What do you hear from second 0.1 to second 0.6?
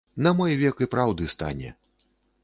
На мой